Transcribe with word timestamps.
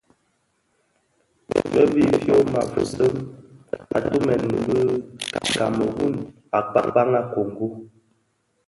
Bë 1.71 1.83
bi 1.93 2.03
fyoma 2.21 2.61
fistem, 2.73 3.13
atumèn 3.97 4.43
bi 4.67 4.79
Kameru 5.55 6.07
a 6.57 6.59
kpaň 6.71 7.09
a 7.19 7.21
kongo. 7.33 7.67